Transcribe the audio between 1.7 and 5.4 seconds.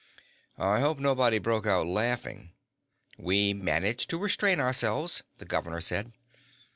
laughing." "We managed to restrain ourselves,"